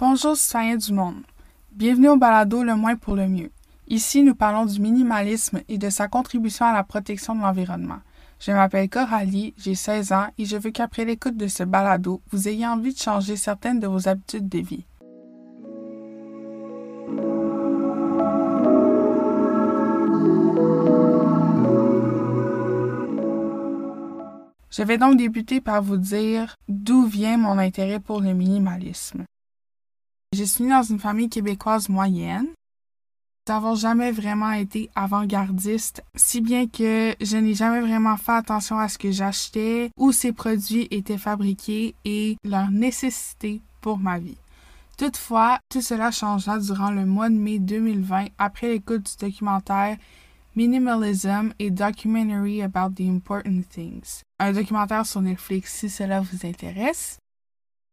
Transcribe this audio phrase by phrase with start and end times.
[0.00, 1.22] Bonjour citoyens du monde.
[1.70, 3.52] Bienvenue au balado Le moins pour le mieux.
[3.86, 8.00] Ici, nous parlons du minimalisme et de sa contribution à la protection de l'environnement.
[8.40, 12.48] Je m'appelle Coralie, j'ai 16 ans et je veux qu'après l'écoute de ce balado, vous
[12.48, 14.84] ayez envie de changer certaines de vos habitudes de vie.
[24.72, 29.24] Je vais donc débuter par vous dire d'où vient mon intérêt pour le minimalisme.
[30.34, 32.48] Je suis née dans une famille québécoise moyenne.
[33.46, 38.76] Nous n'avons jamais vraiment été avant-gardistes, si bien que je n'ai jamais vraiment fait attention
[38.76, 44.38] à ce que j'achetais, où ces produits étaient fabriqués et leur nécessité pour ma vie.
[44.98, 49.98] Toutefois, tout cela changea durant le mois de mai 2020 après l'écoute du documentaire
[50.56, 57.18] Minimalism et Documentary About the Important Things, un documentaire sur Netflix si cela vous intéresse.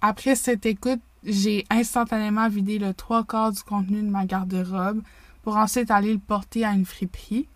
[0.00, 5.02] Après cette écoute, j'ai instantanément vidé le trois quarts du contenu de ma garde-robe
[5.42, 7.48] pour ensuite aller le porter à une friperie.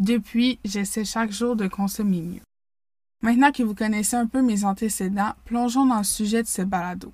[0.00, 2.42] Depuis, j'essaie chaque jour de consommer mieux.
[3.22, 7.12] Maintenant que vous connaissez un peu mes antécédents, plongeons dans le sujet de ce balado.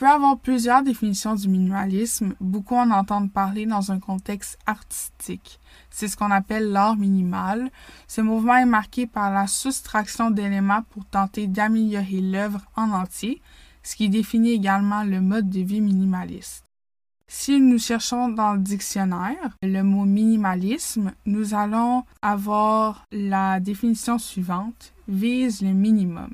[0.00, 2.32] Peut avoir plusieurs définitions du minimalisme.
[2.40, 5.60] Beaucoup en entendent parler dans un contexte artistique.
[5.90, 7.70] C'est ce qu'on appelle l'art minimal.
[8.08, 13.42] Ce mouvement est marqué par la soustraction d'éléments pour tenter d'améliorer l'œuvre en entier,
[13.82, 16.64] ce qui définit également le mode de vie minimaliste.
[17.28, 24.94] Si nous cherchons dans le dictionnaire le mot minimalisme, nous allons avoir la définition suivante
[25.08, 26.30] vise le minimum.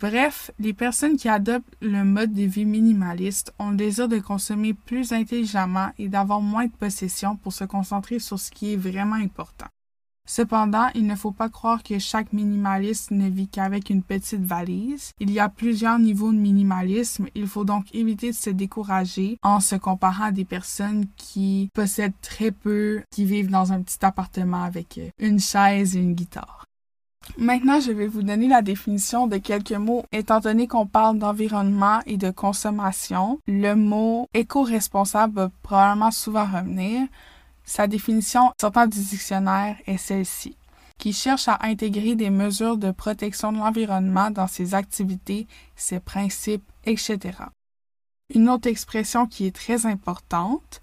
[0.00, 4.72] Bref, les personnes qui adoptent le mode de vie minimaliste ont le désir de consommer
[4.72, 9.16] plus intelligemment et d'avoir moins de possessions pour se concentrer sur ce qui est vraiment
[9.16, 9.66] important.
[10.24, 15.10] Cependant, il ne faut pas croire que chaque minimaliste ne vit qu'avec une petite valise.
[15.18, 17.26] Il y a plusieurs niveaux de minimalisme.
[17.34, 22.20] Il faut donc éviter de se décourager en se comparant à des personnes qui possèdent
[22.20, 26.67] très peu, qui vivent dans un petit appartement avec une chaise et une guitare.
[27.36, 30.04] Maintenant, je vais vous donner la définition de quelques mots.
[30.12, 37.06] Étant donné qu'on parle d'environnement et de consommation, le mot éco-responsable va probablement souvent revenir.
[37.64, 40.56] Sa définition sortant du dictionnaire est celle-ci
[40.98, 45.46] qui cherche à intégrer des mesures de protection de l'environnement dans ses activités,
[45.76, 47.18] ses principes, etc.
[48.34, 50.80] Une autre expression qui est très importante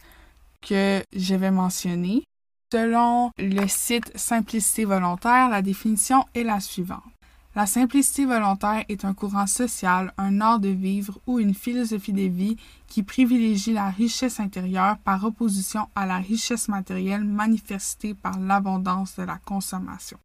[0.62, 2.24] que je vais mentionner,
[2.76, 7.04] Selon le site Simplicité volontaire, la définition est la suivante.
[7.56, 12.24] La simplicité volontaire est un courant social, un art de vivre ou une philosophie de
[12.24, 19.16] vie qui privilégie la richesse intérieure par opposition à la richesse matérielle manifestée par l'abondance
[19.16, 20.18] de la consommation.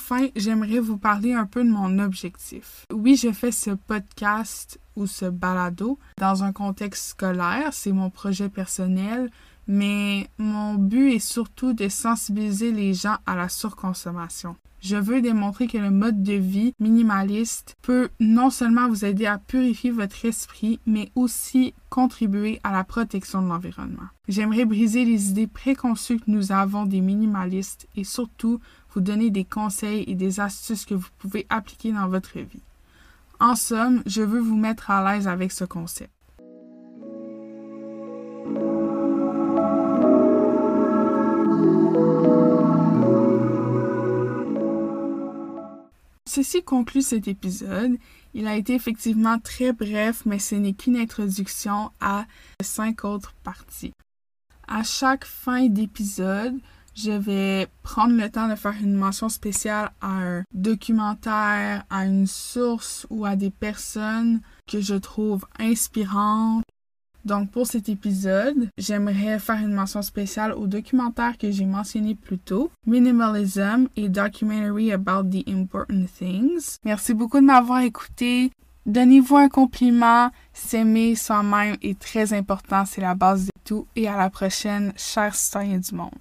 [0.00, 2.86] Enfin, j'aimerais vous parler un peu de mon objectif.
[2.94, 8.48] Oui, je fais ce podcast ou ce balado dans un contexte scolaire, c'est mon projet
[8.48, 9.28] personnel,
[9.66, 14.54] mais mon but est surtout de sensibiliser les gens à la surconsommation.
[14.80, 19.38] Je veux démontrer que le mode de vie minimaliste peut non seulement vous aider à
[19.38, 24.08] purifier votre esprit, mais aussi contribuer à la protection de l'environnement.
[24.28, 28.60] J'aimerais briser les idées préconçues que nous avons des minimalistes et surtout
[28.94, 32.62] vous donner des conseils et des astuces que vous pouvez appliquer dans votre vie.
[33.40, 36.10] En somme, je veux vous mettre à l'aise avec ce concept.
[46.26, 47.96] Ceci conclut cet épisode.
[48.34, 52.26] Il a été effectivement très bref, mais ce n'est qu'une introduction à
[52.62, 53.92] cinq autres parties.
[54.68, 56.54] À chaque fin d'épisode,
[56.98, 62.26] je vais prendre le temps de faire une mention spéciale à un documentaire, à une
[62.26, 66.64] source ou à des personnes que je trouve inspirantes
[67.28, 72.38] donc pour cet épisode, j'aimerais faire une mention spéciale au documentaire que j'ai mentionné plus
[72.38, 76.76] tôt, Minimalism et Documentary About the Important Things.
[76.86, 78.50] Merci beaucoup de m'avoir écouté.
[78.86, 80.30] Donnez-vous un compliment.
[80.54, 83.86] S'aimer soi-même est très important, c'est la base de tout.
[83.94, 86.14] Et à la prochaine, chers citoyens du monde.